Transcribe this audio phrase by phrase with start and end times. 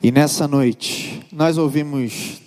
[0.00, 2.40] E nessa noite, nós ouvimos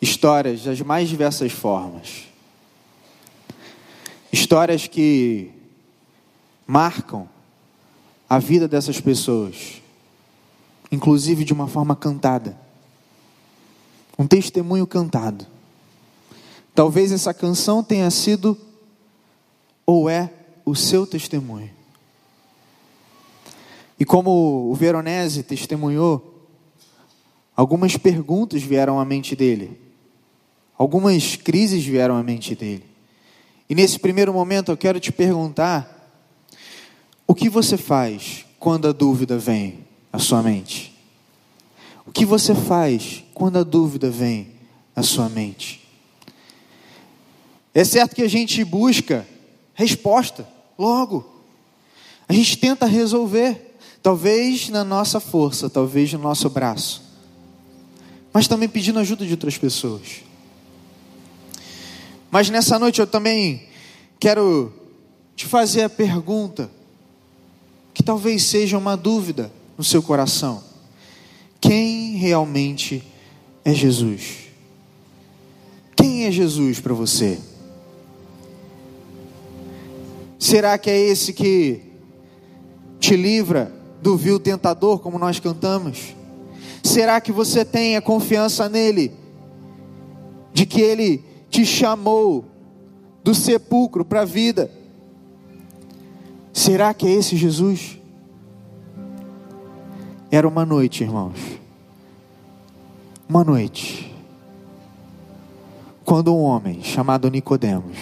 [0.00, 2.28] histórias das mais diversas formas.
[4.32, 5.50] Histórias que
[6.64, 7.28] marcam
[8.30, 9.82] a vida dessas pessoas,
[10.92, 12.56] inclusive de uma forma cantada.
[14.16, 15.46] Um testemunho cantado.
[16.76, 18.56] Talvez essa canção tenha sido
[19.84, 20.32] ou é
[20.64, 21.70] o seu testemunho.
[23.98, 26.37] E como o Veronese testemunhou,
[27.58, 29.80] Algumas perguntas vieram à mente dele.
[30.78, 32.84] Algumas crises vieram à mente dele.
[33.68, 36.08] E nesse primeiro momento eu quero te perguntar:
[37.26, 39.80] o que você faz quando a dúvida vem
[40.12, 40.96] à sua mente?
[42.06, 44.52] O que você faz quando a dúvida vem
[44.94, 45.84] à sua mente?
[47.74, 49.26] É certo que a gente busca
[49.74, 51.42] resposta logo.
[52.28, 57.07] A gente tenta resolver, talvez na nossa força, talvez no nosso braço
[58.32, 60.22] mas também pedindo ajuda de outras pessoas.
[62.30, 63.68] Mas nessa noite eu também
[64.20, 64.72] quero
[65.34, 66.70] te fazer a pergunta,
[67.94, 70.62] que talvez seja uma dúvida no seu coração:
[71.60, 73.02] quem realmente
[73.64, 74.48] é Jesus?
[75.96, 77.38] Quem é Jesus para você?
[80.38, 81.82] Será que é esse que
[83.00, 86.17] te livra do vil tentador, como nós cantamos?
[86.88, 89.12] Será que você tem a confiança nele?
[90.54, 92.46] De que ele te chamou
[93.22, 94.70] do sepulcro para a vida?
[96.50, 97.98] Será que é esse Jesus?
[100.30, 101.38] Era uma noite, irmãos.
[103.28, 104.10] Uma noite.
[106.06, 107.98] Quando um homem chamado Nicodemos,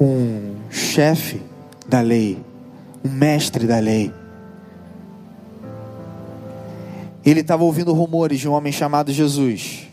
[0.00, 1.42] um chefe
[1.86, 2.42] da lei,
[3.04, 4.10] um mestre da lei,
[7.30, 9.88] ele estava ouvindo rumores de um homem chamado Jesus.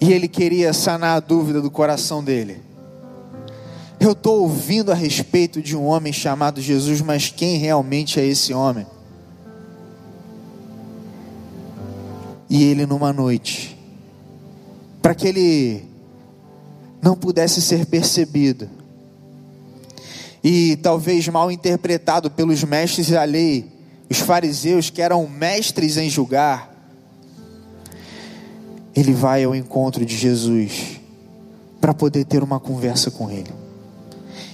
[0.00, 2.62] E ele queria sanar a dúvida do coração dele.
[4.00, 8.54] Eu estou ouvindo a respeito de um homem chamado Jesus, mas quem realmente é esse
[8.54, 8.86] homem?
[12.48, 13.76] E ele, numa noite,
[15.02, 15.84] para que ele
[17.02, 18.70] não pudesse ser percebido,
[20.42, 23.77] e talvez mal interpretado pelos mestres da lei,
[24.10, 26.74] os fariseus que eram mestres em julgar,
[28.94, 31.00] ele vai ao encontro de Jesus
[31.80, 33.52] para poder ter uma conversa com ele.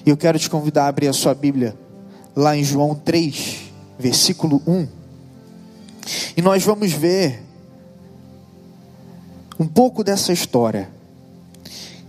[0.04, 1.76] E eu quero te convidar a abrir a sua Bíblia
[2.36, 3.62] lá em João 3,
[3.98, 4.88] versículo 1.
[6.36, 7.42] E nós vamos ver
[9.58, 10.90] um pouco dessa história,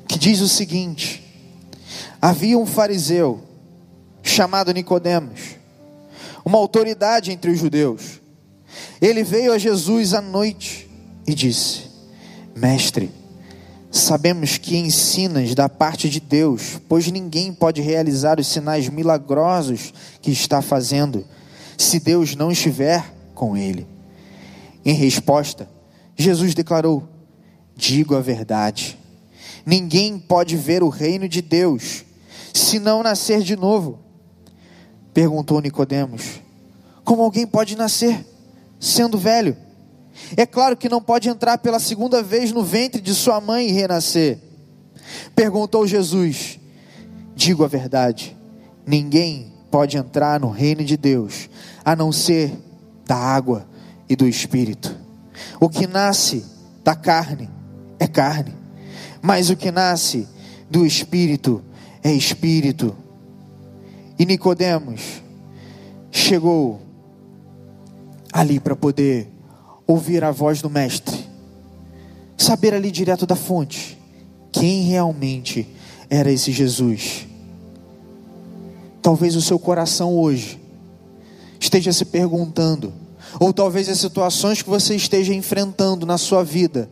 [0.07, 1.23] que diz o seguinte:
[2.21, 3.41] Havia um fariseu
[4.23, 5.44] chamado Nicodemos,
[6.45, 8.21] uma autoridade entre os judeus.
[9.01, 10.87] Ele veio a Jesus à noite
[11.27, 11.89] e disse:
[12.55, 13.09] Mestre,
[13.91, 20.31] sabemos que ensinas da parte de Deus, pois ninguém pode realizar os sinais milagrosos que
[20.31, 21.25] está fazendo,
[21.77, 23.87] se Deus não estiver com ele.
[24.85, 25.67] Em resposta,
[26.15, 27.03] Jesus declarou:
[27.75, 28.97] Digo a verdade.
[29.65, 32.05] Ninguém pode ver o reino de Deus
[32.53, 34.04] se não nascer de novo.
[35.15, 36.41] Perguntou Nicodemos:
[37.05, 38.25] Como alguém pode nascer
[38.77, 39.55] sendo velho?
[40.35, 43.71] É claro que não pode entrar pela segunda vez no ventre de sua mãe e
[43.71, 44.37] renascer.
[45.33, 46.59] Perguntou Jesus:
[47.33, 48.35] Digo a verdade,
[48.85, 51.49] ninguém pode entrar no reino de Deus
[51.85, 52.51] a não ser
[53.05, 53.65] da água
[54.09, 54.93] e do espírito.
[55.61, 56.43] O que nasce
[56.83, 57.49] da carne
[57.97, 58.53] é carne,
[59.21, 60.27] mas o que nasce
[60.69, 61.63] do espírito
[62.03, 63.04] é espírito.
[64.17, 65.21] E Nicodemos
[66.11, 66.81] chegou
[68.31, 69.27] ali para poder
[69.87, 71.17] ouvir a voz do mestre,
[72.37, 73.97] saber ali direto da fonte
[74.51, 75.67] quem realmente
[76.09, 77.27] era esse Jesus.
[79.01, 80.59] Talvez o seu coração hoje
[81.59, 82.93] esteja se perguntando,
[83.39, 86.89] ou talvez as situações que você esteja enfrentando na sua vida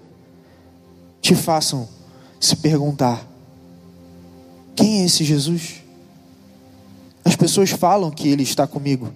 [1.21, 1.87] te façam
[2.39, 3.25] se perguntar:
[4.75, 5.82] quem é esse Jesus?
[7.23, 9.13] As pessoas falam que Ele está comigo,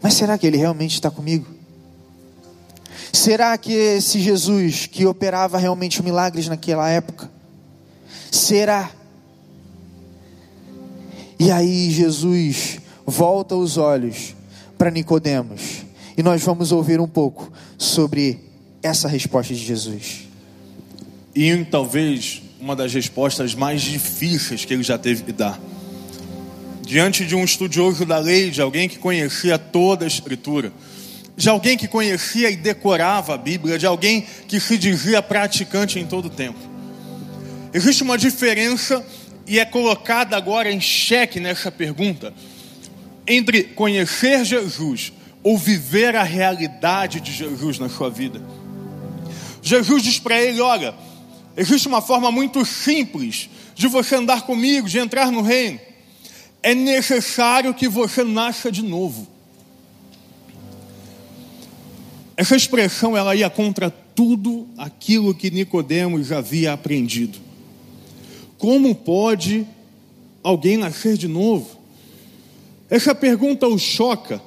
[0.00, 1.46] mas será que Ele realmente está comigo?
[3.12, 7.30] Será que esse Jesus que operava realmente milagres naquela época?
[8.30, 8.90] Será?
[11.38, 14.34] E aí Jesus volta os olhos
[14.76, 15.84] para Nicodemos
[16.16, 18.40] e nós vamos ouvir um pouco sobre
[18.82, 20.28] essa resposta de Jesus.
[21.34, 25.60] E talvez uma das respostas mais difíceis que ele já teve que dar
[26.88, 30.72] diante de um estudioso da lei, de alguém que conhecia toda a Escritura,
[31.36, 36.06] de alguém que conhecia e decorava a Bíblia, de alguém que se dizia praticante em
[36.06, 36.58] todo o tempo.
[37.74, 39.04] Existe uma diferença
[39.46, 42.32] e é colocada agora em xeque nessa pergunta
[43.26, 45.12] entre conhecer Jesus
[45.42, 48.40] ou viver a realidade de Jesus na sua vida.
[49.60, 50.94] Jesus diz para ele: Olha,
[51.54, 55.87] existe uma forma muito simples de você andar comigo, de entrar no reino.
[56.62, 59.26] É necessário que você nasça de novo.
[62.36, 67.38] Essa expressão ela ia contra tudo aquilo que Nicodemos havia aprendido.
[68.56, 69.66] Como pode
[70.42, 71.78] alguém nascer de novo?
[72.90, 74.40] Essa pergunta o choca,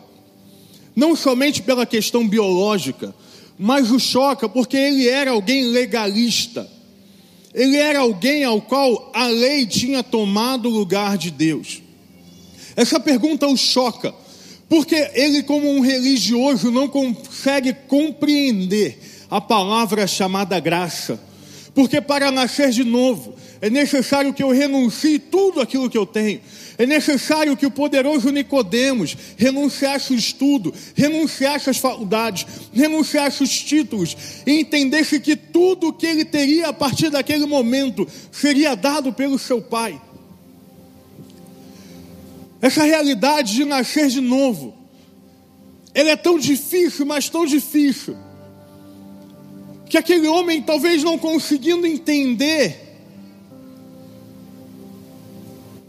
[0.96, 3.14] não somente pela questão biológica,
[3.58, 6.70] mas o choca porque ele era alguém legalista.
[7.54, 11.82] Ele era alguém ao qual a lei tinha tomado o lugar de Deus.
[12.76, 14.14] Essa pergunta o choca,
[14.70, 18.98] porque ele, como um religioso, não consegue compreender
[19.30, 21.20] a palavra chamada graça.
[21.74, 26.42] Porque para nascer de novo, é necessário que eu renuncie tudo aquilo que eu tenho.
[26.78, 34.18] É necessário que o poderoso Nicodemos renunciasse o estudo, renunciasse as faculdades, renunciasse os títulos
[34.46, 39.38] e entendesse que tudo o que ele teria a partir daquele momento seria dado pelo
[39.38, 40.02] seu pai.
[42.62, 44.74] Essa realidade de nascer de novo,
[45.94, 48.16] ela é tão difícil, mas tão difícil,
[49.90, 52.80] que aquele homem, talvez não conseguindo entender,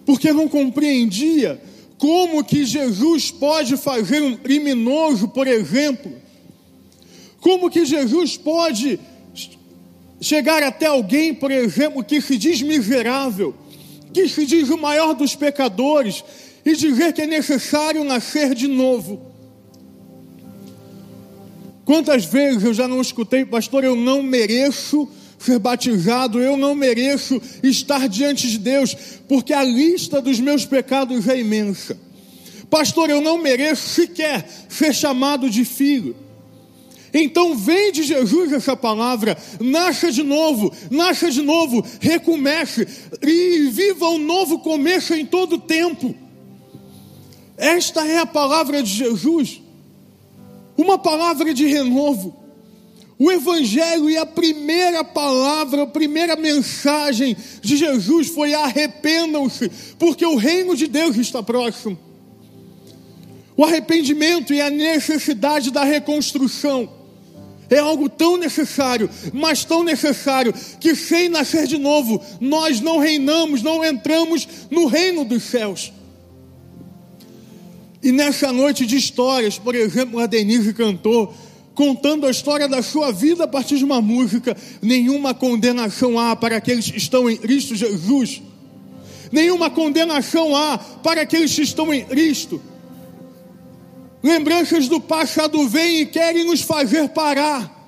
[0.06, 1.62] porque não compreendia
[1.98, 6.10] como que Jesus pode fazer um criminoso, por exemplo,
[7.40, 8.98] como que Jesus pode
[10.20, 13.54] chegar até alguém, por exemplo, que se diz miserável,
[14.12, 16.24] que se diz o maior dos pecadores,
[16.64, 19.32] e dizer que é necessário nascer de novo.
[21.84, 27.42] Quantas vezes eu já não escutei, pastor, eu não mereço ser batizado, eu não mereço
[27.62, 28.96] estar diante de Deus,
[29.28, 31.98] porque a lista dos meus pecados é imensa.
[32.70, 36.16] Pastor, eu não mereço sequer ser chamado de filho.
[37.12, 42.88] Então vem de Jesus essa palavra, nasça de novo, nasça de novo, recomece
[43.20, 46.14] e viva um novo começo em todo tempo.
[47.62, 49.62] Esta é a palavra de Jesus,
[50.76, 52.34] uma palavra de renovo.
[53.16, 60.34] O Evangelho e a primeira palavra, a primeira mensagem de Jesus foi: arrependam-se, porque o
[60.34, 61.96] reino de Deus está próximo.
[63.56, 66.90] O arrependimento e a necessidade da reconstrução
[67.70, 73.62] é algo tão necessário, mas tão necessário, que sem nascer de novo, nós não reinamos,
[73.62, 75.92] não entramos no reino dos céus.
[78.02, 81.32] E nessa noite de histórias, por exemplo, a Denise cantou,
[81.74, 86.56] contando a história da sua vida a partir de uma música, nenhuma condenação há para
[86.56, 88.42] aqueles que estão em Cristo Jesus.
[89.30, 92.60] Nenhuma condenação há para aqueles que estão em Cristo.
[94.22, 97.80] Lembranças do passado vêm e querem nos fazer parar.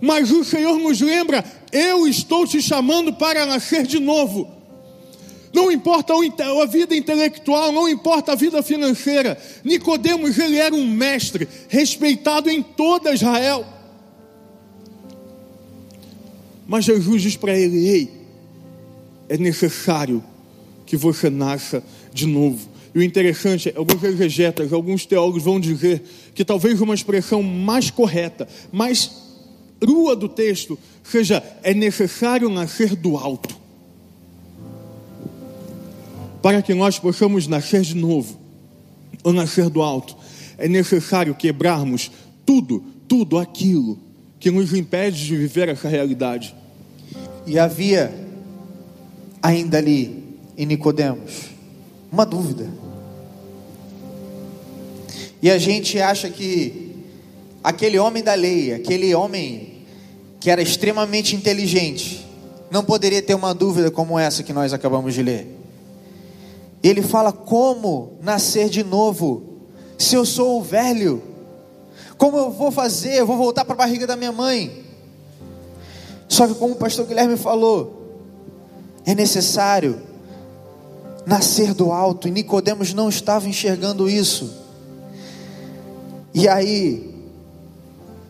[0.00, 4.57] Mas o Senhor nos lembra: eu estou te chamando para nascer de novo.
[5.58, 9.36] Não importa a vida intelectual, não importa a vida financeira.
[9.64, 13.66] Nicodemos, ele era um mestre, respeitado em toda Israel.
[16.64, 18.10] Mas Jesus diz para ele: Ei,
[19.28, 20.22] é necessário
[20.86, 21.82] que você nasça
[22.14, 22.68] de novo.
[22.94, 26.04] E o interessante é, alguns exegetas, alguns teólogos vão dizer
[26.36, 29.10] que talvez uma expressão mais correta, mais
[29.80, 33.57] crua do texto, seja: é necessário nascer do alto
[36.42, 38.38] para que nós possamos nascer de novo,
[39.22, 40.16] ou nascer do alto,
[40.56, 42.10] é necessário quebrarmos
[42.44, 43.98] tudo, tudo aquilo
[44.38, 46.54] que nos impede de viver essa realidade.
[47.46, 48.12] E havia
[49.42, 50.24] ainda ali
[50.56, 51.50] em Nicodemos
[52.10, 52.68] uma dúvida.
[55.40, 56.96] E a gente acha que
[57.62, 59.84] aquele homem da lei, aquele homem
[60.40, 62.26] que era extremamente inteligente,
[62.70, 65.57] não poderia ter uma dúvida como essa que nós acabamos de ler.
[66.82, 69.60] Ele fala: como nascer de novo,
[69.96, 71.22] se eu sou velho?
[72.16, 73.14] Como eu vou fazer?
[73.14, 74.84] Eu vou voltar para a barriga da minha mãe.
[76.28, 78.20] Só que, como o pastor Guilherme falou,
[79.06, 80.00] é necessário
[81.24, 84.50] nascer do alto, e Nicodemos não estava enxergando isso.
[86.34, 87.14] E aí,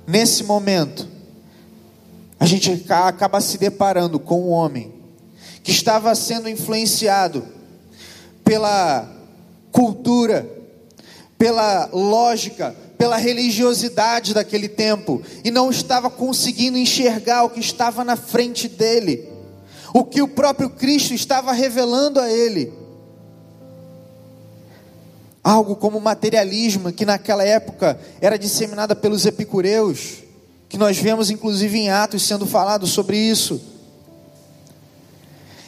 [0.07, 1.09] nesse momento,
[2.41, 4.93] a gente acaba se deparando com um homem
[5.63, 7.58] que estava sendo influenciado
[8.49, 9.07] pela
[9.71, 10.49] cultura,
[11.37, 18.17] pela lógica, pela religiosidade daquele tempo e não estava conseguindo enxergar o que estava na
[18.17, 19.29] frente dele,
[19.93, 22.73] o que o próprio Cristo estava revelando a ele.
[25.45, 30.23] Algo como materialismo, que naquela época era disseminada pelos epicureus,
[30.71, 33.61] que nós vemos inclusive em Atos sendo falado sobre isso.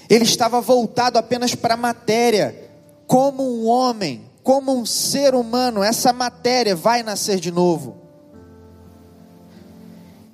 [0.09, 2.70] Ele estava voltado apenas para a matéria,
[3.11, 7.97] como um homem, como um ser humano, essa matéria vai nascer de novo.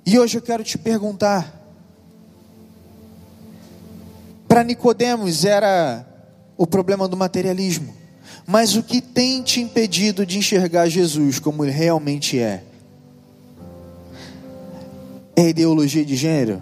[0.04, 1.58] E hoje eu quero te perguntar:
[4.46, 6.06] para Nicodemos era
[6.54, 7.94] o problema do materialismo,
[8.46, 12.62] mas o que tem te impedido de enxergar Jesus como ele realmente é?
[15.34, 16.60] É ideologia de gênero?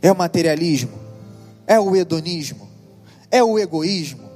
[0.00, 0.98] É o materialismo?
[1.66, 2.65] É o hedonismo?
[3.36, 4.26] É o egoísmo?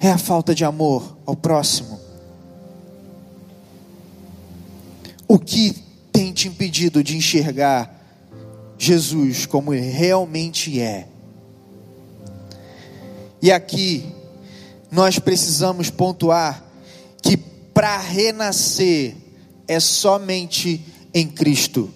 [0.00, 1.98] é a falta de amor ao próximo.
[5.26, 5.72] O que
[6.12, 7.92] tem te impedido de enxergar
[8.78, 11.08] Jesus como ele realmente é?
[13.42, 14.06] E aqui
[14.90, 16.64] nós precisamos pontuar
[17.22, 19.16] que para renascer
[19.66, 21.90] é somente em Cristo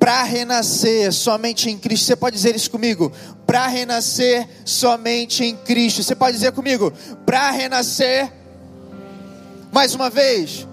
[0.00, 2.06] para renascer somente em Cristo.
[2.06, 3.12] Você pode dizer isso comigo?
[3.46, 6.02] Para renascer somente em Cristo.
[6.02, 6.90] Você pode dizer comigo?
[7.26, 8.32] Para renascer.
[9.70, 10.66] Mais uma vez.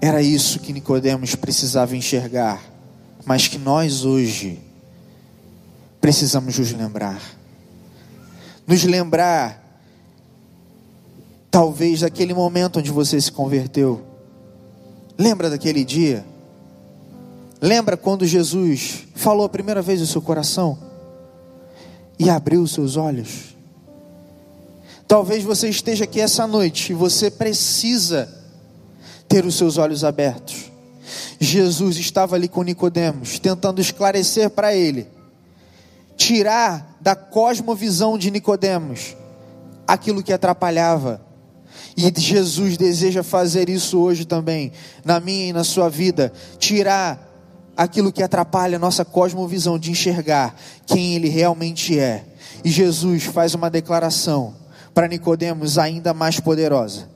[0.00, 2.60] Era isso que Nicodemos precisava enxergar,
[3.24, 4.58] mas que nós hoje
[6.00, 7.20] precisamos nos lembrar.
[8.66, 9.80] Nos lembrar
[11.50, 14.17] talvez daquele momento onde você se converteu
[15.18, 16.24] Lembra daquele dia?
[17.60, 20.78] Lembra quando Jesus falou a primeira vez no seu coração
[22.16, 23.56] e abriu os seus olhos?
[25.08, 28.32] Talvez você esteja aqui essa noite e você precisa
[29.28, 30.70] ter os seus olhos abertos.
[31.40, 35.08] Jesus estava ali com Nicodemos, tentando esclarecer para ele,
[36.16, 39.16] tirar da cosmovisão de Nicodemos
[39.84, 41.27] aquilo que atrapalhava
[42.00, 44.70] e Jesus deseja fazer isso hoje também,
[45.04, 47.28] na minha e na sua vida, tirar
[47.76, 52.24] aquilo que atrapalha a nossa cosmovisão de enxergar quem ele realmente é.
[52.64, 54.54] E Jesus faz uma declaração
[54.94, 57.08] para Nicodemos ainda mais poderosa.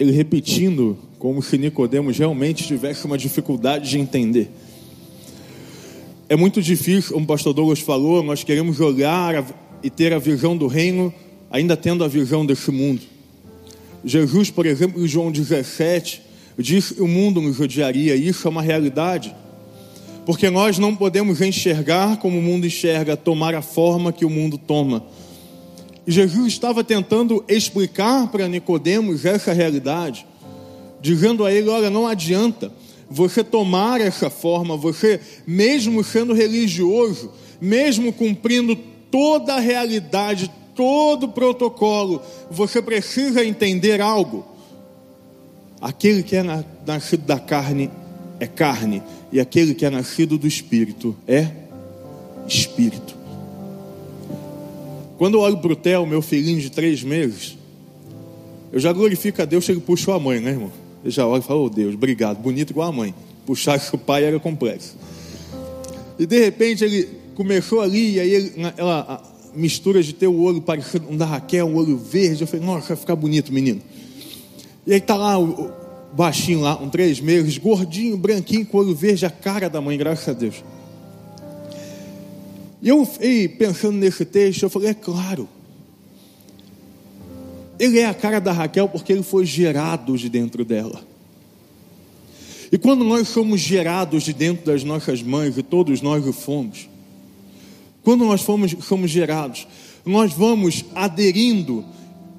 [0.00, 4.50] Ele repetindo como se Nicodemos realmente tivesse uma dificuldade de entender.
[6.30, 9.44] É muito difícil, como o pastor Douglas falou, nós queremos olhar
[9.82, 11.12] e ter a visão do reino
[11.50, 13.02] ainda tendo a visão desse mundo.
[14.04, 16.22] Jesus, por exemplo, em João 17,
[16.58, 19.34] diz que o mundo nos odiaria, isso é uma realidade,
[20.24, 24.58] porque nós não podemos enxergar como o mundo enxerga, tomar a forma que o mundo
[24.58, 25.04] toma.
[26.06, 30.26] E Jesus estava tentando explicar para Nicodemos essa realidade,
[31.00, 32.72] dizendo a ele: olha, não adianta
[33.10, 38.76] você tomar essa forma, você, mesmo sendo religioso, mesmo cumprindo
[39.10, 44.44] toda a realidade, todo protocolo, você precisa entender algo.
[45.80, 46.42] Aquele que é
[46.86, 47.90] nascido da carne
[48.38, 49.02] é carne,
[49.32, 51.50] e aquele que é nascido do espírito é
[52.46, 53.16] espírito.
[55.18, 57.56] Quando eu olho para o Theo, meu filhinho de três meses,
[58.70, 60.70] eu já glorifico a Deus se ele puxou a mãe, né, irmão?
[61.02, 63.14] Eu já olho e falo, oh Deus, obrigado, bonito igual a mãe.
[63.46, 64.96] Puxar o pai era complexo.
[66.18, 69.22] E de repente ele começou ali, e aí ele, ela,
[69.56, 72.42] mistura de ter o olho parecido um da Raquel, um olho verde.
[72.42, 73.80] Eu falei, nossa, vai ficar bonito, menino.
[74.86, 75.72] E aí tá lá o,
[76.12, 80.28] baixinho lá, um três meses, gordinho, branquinho, com olho verde, a cara da mãe, graças
[80.28, 80.64] a Deus.
[82.80, 85.48] E eu fiquei pensando nesse texto, eu falei, é claro.
[87.78, 91.02] Ele é a cara da Raquel porque ele foi gerado de dentro dela.
[92.72, 96.88] E quando nós somos gerados de dentro das nossas mães, e todos nós o fomos,
[98.06, 99.66] quando nós fomos, somos gerados,
[100.04, 101.84] nós vamos aderindo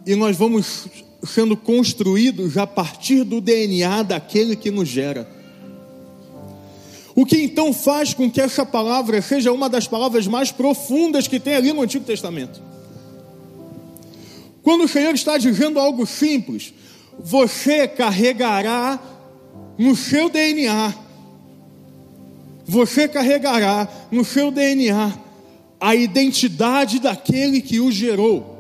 [0.06, 0.88] e nós vamos
[1.26, 5.30] sendo construídos a partir do DNA daquele que nos gera.
[7.14, 11.38] O que então faz com que essa palavra seja uma das palavras mais profundas que
[11.38, 12.62] tem ali no Antigo Testamento.
[14.64, 16.74] Quando o Senhor está dizendo algo simples,
[17.20, 18.98] você carregará
[19.78, 20.96] no seu DNA,
[22.66, 25.27] você carregará no seu DNA
[25.80, 28.56] a identidade daquele que o gerou.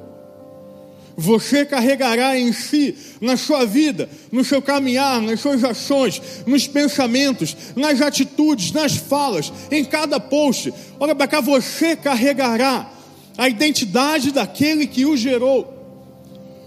[1.19, 7.57] você carregará em si, na sua vida, no seu caminhar, nas suas ações, nos pensamentos,
[7.75, 10.71] nas atitudes, nas falas, em cada post.
[10.99, 12.87] Olha para cá, você carregará
[13.35, 15.73] a identidade daquele que o gerou.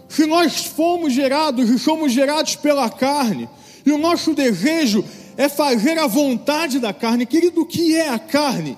[0.08, 3.48] Se nós fomos gerados e somos gerados pela carne,
[3.86, 5.04] e o nosso desejo
[5.36, 8.76] é fazer a vontade da carne, querido, o que é a carne?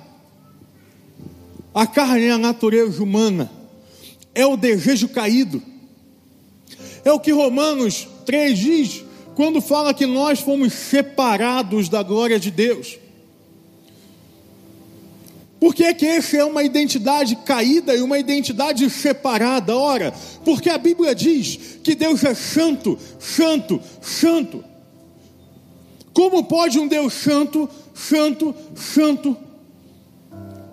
[1.74, 3.50] A carne é a natureza humana
[4.34, 5.62] é o desejo caído.
[7.04, 12.50] É o que Romanos 3 diz quando fala que nós fomos separados da glória de
[12.50, 12.98] Deus.
[15.58, 19.76] Por que, que essa é uma identidade caída e uma identidade separada?
[19.76, 20.12] Ora,
[20.44, 24.64] porque a Bíblia diz que Deus é santo, santo, santo.
[26.12, 29.36] Como pode um Deus santo, santo, santo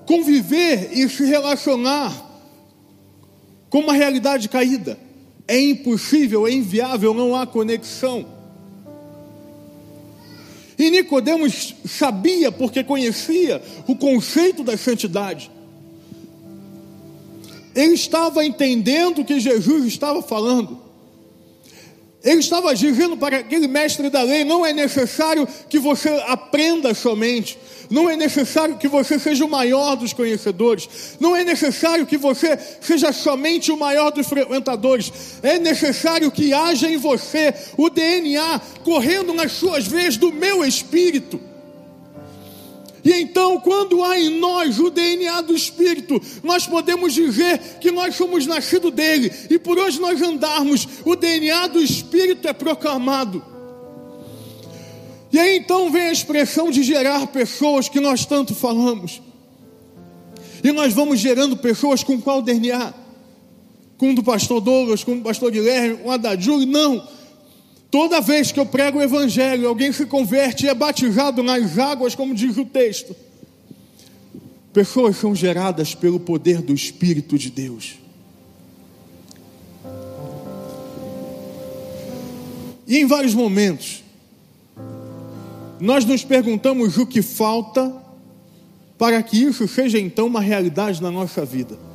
[0.10, 2.12] conviver e se relacionar
[3.70, 4.98] com uma realidade caída.
[5.48, 8.26] É impossível, é inviável, não há conexão.
[10.80, 15.52] E Nicodemos sabia, porque conhecia o conceito da santidade.
[17.76, 20.82] Ele estava entendendo o que Jesus estava falando.
[22.24, 27.58] Ele estava dizendo para aquele mestre da lei: não é necessário que você aprenda somente,
[27.90, 32.60] não é necessário que você seja o maior dos conhecedores, não é necessário que você
[32.82, 35.12] seja somente o maior dos frequentadores,
[35.42, 41.40] é necessário que haja em você o DNA correndo nas suas veias do meu espírito.
[43.10, 48.14] E então, quando há em nós o DNA do Espírito, nós podemos dizer que nós
[48.14, 53.44] somos nascidos dele, e por hoje nós andarmos, o DNA do Espírito é proclamado.
[55.34, 59.20] E aí então vem a expressão de gerar pessoas que nós tanto falamos.
[60.64, 62.94] E nós vamos gerando pessoas com qual DNA?
[63.98, 66.68] Com o do pastor Douglas, com o pastor Guilherme, com a da Júlia?
[66.68, 67.19] Não
[67.92, 72.14] Toda vez que eu prego o Evangelho, alguém se converte e é batizado nas águas,
[72.14, 73.16] como diz o texto.
[74.72, 77.98] Pessoas são geradas pelo poder do Espírito de Deus.
[82.88, 84.04] E em vários momentos,
[85.80, 87.96] nós nos perguntamos o que falta
[88.98, 91.89] para que isso seja então uma realidade na nossa vida.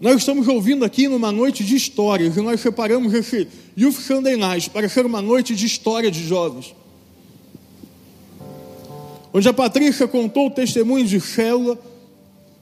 [0.00, 4.70] Nós estamos ouvindo aqui numa noite de histórias e nós separamos esse Youth Sunday Night
[4.70, 6.74] para ser uma noite de história de jovens.
[9.30, 11.78] Onde a Patrícia contou o testemunho de célula,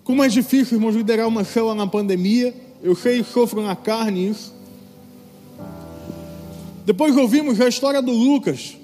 [0.02, 2.52] como é difícil, irmãos, liderar uma célula na pandemia.
[2.82, 4.52] Eu sei, sofro na carne isso.
[6.84, 8.77] Depois ouvimos a história do Lucas.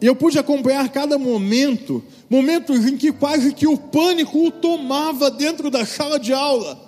[0.00, 5.30] E eu pude acompanhar cada momento momentos em que quase que o pânico o tomava
[5.30, 6.78] dentro da sala de aula.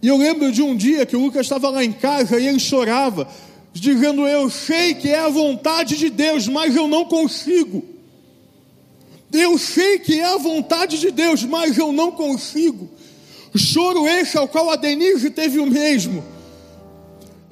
[0.00, 2.60] E eu lembro de um dia que o Lucas estava lá em casa e ele
[2.60, 3.26] chorava,
[3.72, 7.82] dizendo: Eu sei que é a vontade de Deus, mas eu não consigo.
[9.32, 12.88] Eu sei que é a vontade de Deus, mas eu não consigo.
[13.56, 16.33] Choro esse ao qual a Denise teve o mesmo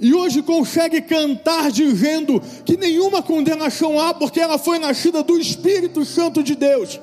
[0.03, 6.05] e hoje consegue cantar dizendo que nenhuma condenação há, porque ela foi nascida do Espírito
[6.05, 7.01] Santo de Deus.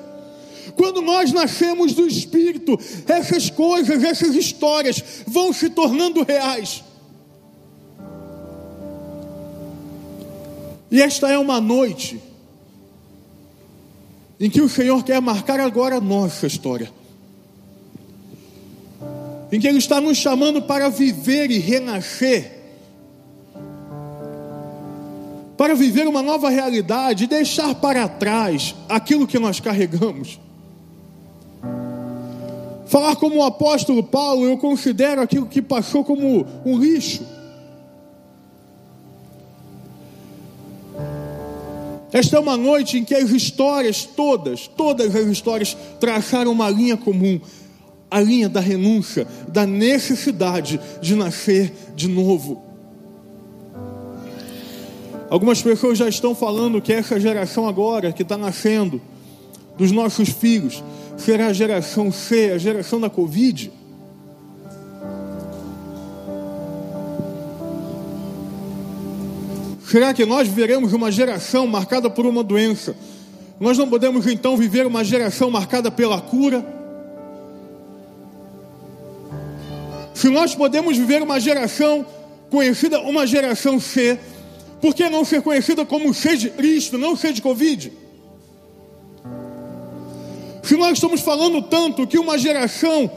[0.76, 6.84] Quando nós nascemos do Espírito, essas coisas, essas histórias vão se tornando reais.
[10.90, 12.20] E esta é uma noite
[14.38, 16.92] em que o Senhor quer marcar agora a nossa história.
[19.50, 22.59] Em que Ele está nos chamando para viver e renascer
[25.60, 30.40] para viver uma nova realidade e deixar para trás aquilo que nós carregamos.
[32.86, 37.22] Falar como o apóstolo Paulo, eu considero aquilo que passou como um lixo.
[42.10, 46.96] Esta é uma noite em que as histórias todas, todas as histórias traçaram uma linha
[46.96, 47.38] comum,
[48.10, 52.69] a linha da renúncia, da necessidade de nascer de novo.
[55.30, 59.00] Algumas pessoas já estão falando que essa geração agora que está nascendo,
[59.78, 60.82] dos nossos filhos,
[61.16, 63.70] será a geração C, a geração da Covid.
[69.88, 72.96] Será que nós viveremos uma geração marcada por uma doença?
[73.60, 76.66] Nós não podemos então viver uma geração marcada pela cura?
[80.12, 82.04] Se nós podemos viver uma geração
[82.50, 84.18] conhecida, uma geração C,
[84.80, 87.92] por que não ser conhecida como cheia de Cristo, não cheia de Covid?
[90.62, 93.10] Se nós estamos falando tanto que uma geração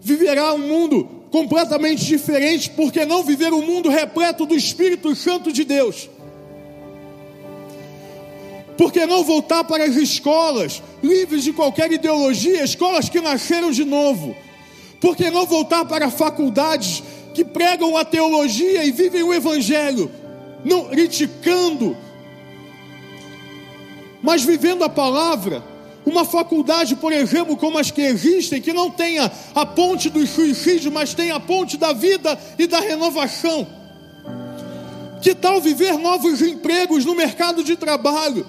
[0.00, 5.64] viverá um mundo completamente diferente, porque não viver um mundo repleto do Espírito Santo de
[5.64, 6.08] Deus?
[8.76, 13.84] Por que não voltar para as escolas, livres de qualquer ideologia, escolas que nasceram de
[13.84, 14.34] novo?
[15.00, 17.02] Por que não voltar para faculdades
[17.34, 20.10] que pregam a teologia e vivem o evangelho,
[20.64, 21.96] não criticando,
[24.22, 25.62] mas vivendo a palavra?
[26.06, 30.92] Uma faculdade, por exemplo, como as que existem, que não tenha a ponte do suicídio,
[30.92, 33.66] mas tenha a ponte da vida e da renovação.
[35.22, 38.46] Que tal viver novos empregos no mercado de trabalho?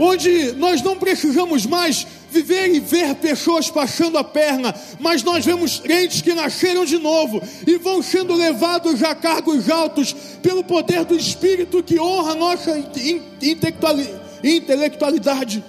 [0.00, 5.80] onde nós não precisamos mais viver e ver pessoas passando a perna, mas nós vemos
[5.80, 11.16] crentes que nasceram de novo e vão sendo levados a cargos altos pelo poder do
[11.16, 12.78] Espírito que honra a nossa
[14.42, 15.62] intelectualidade.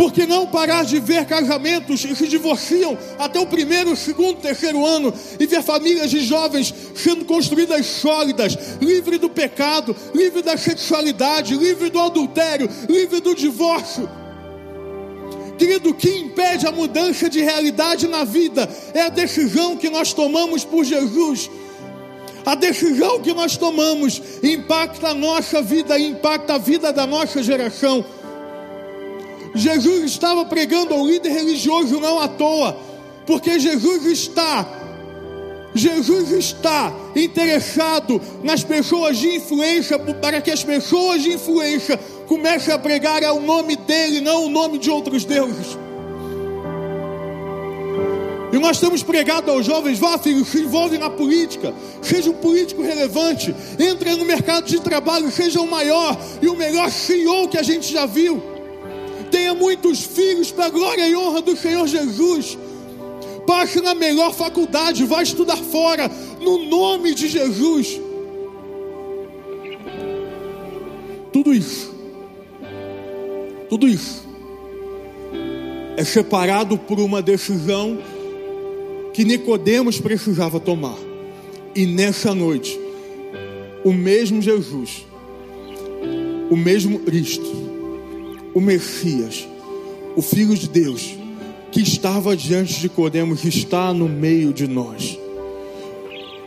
[0.00, 4.82] Por que não parar de ver casamentos que se divorciam até o primeiro, segundo, terceiro
[4.86, 11.54] ano e ver famílias de jovens sendo construídas sólidas, livre do pecado, livre da sexualidade,
[11.54, 14.08] livre do adultério, livre do divórcio?
[15.58, 20.14] Querido, o que impede a mudança de realidade na vida é a decisão que nós
[20.14, 21.50] tomamos por Jesus.
[22.46, 27.42] A decisão que nós tomamos impacta a nossa vida e impacta a vida da nossa
[27.42, 28.02] geração.
[29.54, 32.76] Jesus estava pregando ao líder religioso não à toa,
[33.26, 34.66] porque Jesus está,
[35.74, 42.78] Jesus está interessado nas pessoas de influência, para que as pessoas de influência comecem a
[42.78, 45.78] pregar ao nome dele, não o nome de outros deuses.
[48.52, 52.82] E nós temos pregado aos jovens, vá filho, se envolve na política, seja um político
[52.82, 57.62] relevante, entre no mercado de trabalho, seja o maior e o melhor CEO que a
[57.62, 58.59] gente já viu
[59.30, 62.58] tenha muitos filhos para a glória e honra do Senhor Jesus.
[63.46, 68.00] Passe na melhor faculdade, vá estudar fora, no nome de Jesus.
[71.32, 71.94] Tudo isso,
[73.68, 74.28] tudo isso,
[75.96, 77.98] é separado por uma decisão
[79.12, 80.96] que Nicodemos precisava tomar.
[81.74, 82.78] E nessa noite,
[83.84, 85.06] o mesmo Jesus,
[86.50, 87.69] o mesmo Cristo,
[88.54, 89.46] o Messias,
[90.16, 91.16] o Filho de Deus,
[91.70, 95.18] que estava diante de Codemos, está no meio de nós.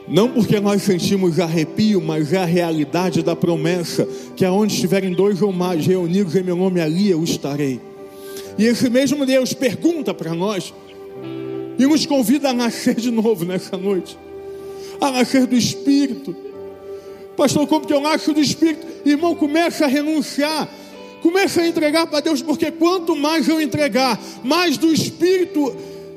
[0.08, 5.42] Não porque nós sentimos arrepio, mas é a realidade da promessa: que aonde estiverem dois
[5.42, 7.80] ou mais reunidos em meu nome, ali eu estarei.
[8.58, 10.74] E esse mesmo Deus pergunta para nós
[11.80, 14.18] e nos convida a nascer de novo nessa noite,
[15.00, 16.36] a nascer do Espírito.
[17.36, 18.86] Pastor, como que eu nasço do Espírito?
[19.06, 20.70] Irmão, começa a renunciar
[21.24, 25.74] Comece a entregar para Deus, porque quanto mais eu entregar, mais do Espírito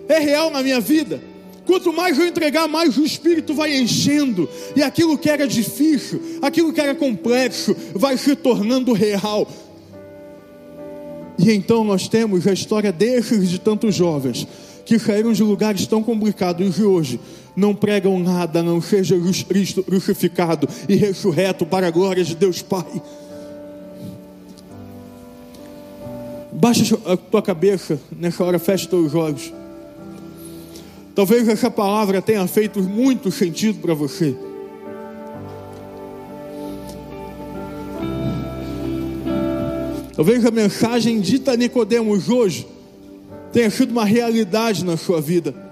[0.08, 1.22] é real na minha vida.
[1.64, 6.72] Quanto mais eu entregar, mais o Espírito vai enchendo, e aquilo que era difícil, aquilo
[6.72, 9.48] que era complexo, vai se tornando real.
[11.38, 14.44] E então nós temos a história desses de tantos jovens
[14.84, 17.20] que saíram de lugares tão complicados e hoje
[17.54, 19.16] não pregam nada, não seja
[19.48, 23.00] Cristo crucificado e ressurreto para a glória de Deus Pai.
[26.56, 29.52] Baixa a tua cabeça nessa hora, fecha teus olhos.
[31.14, 34.34] Talvez essa palavra tenha feito muito sentido para você.
[40.14, 42.66] Talvez a mensagem dita a Nicodemos hoje
[43.52, 45.65] tenha sido uma realidade na sua vida.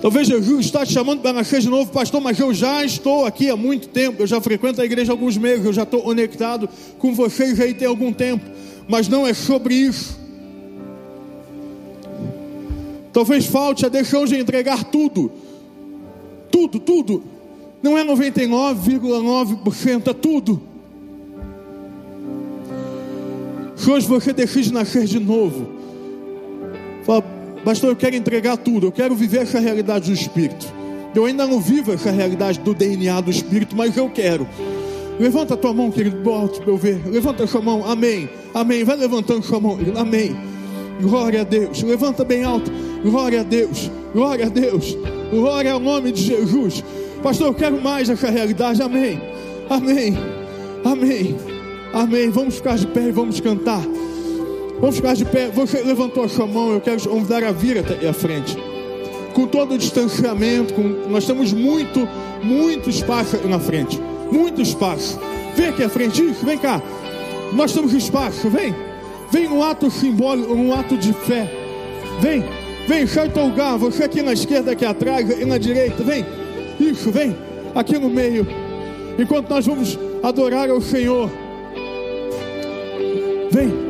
[0.00, 3.50] Talvez Jesus está te chamando para nascer de novo, pastor, mas eu já estou aqui
[3.50, 6.68] há muito tempo, eu já frequento a igreja há alguns meses, eu já estou conectado
[6.98, 8.44] com vocês aí tem algum tempo,
[8.86, 10.16] mas não é sobre isso.
[13.12, 15.32] Talvez falte a deixão de entregar tudo,
[16.48, 17.24] tudo, tudo,
[17.82, 20.62] não é 99,9%, é tudo.
[23.74, 25.68] Se hoje você decide nascer de novo,
[27.04, 30.66] fala, Pastor, eu quero entregar tudo, eu quero viver essa realidade do Espírito.
[31.14, 34.46] Eu ainda não vivo essa realidade do DNA do Espírito, mas eu quero.
[35.18, 37.02] Levanta a tua mão, querido, bote para eu ver.
[37.06, 38.28] Levanta a sua mão, amém.
[38.54, 38.84] Amém.
[38.84, 40.36] Vai levantando sua mão, amém.
[41.00, 41.82] Glória a Deus.
[41.82, 42.70] Levanta bem alto.
[43.02, 43.90] Glória a Deus.
[44.14, 44.96] Glória a Deus.
[45.30, 46.84] Glória ao nome de Jesus.
[47.22, 48.80] Pastor, eu quero mais essa realidade.
[48.80, 49.20] Amém.
[49.68, 50.16] Amém.
[50.84, 51.36] Amém.
[51.92, 52.30] Amém.
[52.30, 53.82] Vamos ficar de pé e vamos cantar.
[54.80, 55.48] Vamos ficar de pé.
[55.48, 56.72] Você levantou a sua mão.
[56.72, 58.56] Eu quero convidar a vir até a frente.
[59.34, 60.82] Com todo o distanciamento, com...
[61.08, 62.08] nós temos muito,
[62.42, 64.00] muito espaço na frente.
[64.30, 65.18] Muito espaço.
[65.54, 66.80] Vem aqui à frente, isso, vem cá.
[67.52, 68.74] Nós temos espaço, vem.
[69.30, 71.50] Vem um ato simbólico, um ato de fé.
[72.20, 72.44] Vem,
[72.86, 73.76] vem, sai teu lugar.
[73.78, 76.02] Você aqui na esquerda, aqui atrás e na direita.
[76.02, 76.24] Vem,
[76.78, 77.36] isso, vem.
[77.74, 78.46] Aqui no meio.
[79.18, 81.30] Enquanto nós vamos adorar ao Senhor.
[83.50, 83.87] Vem.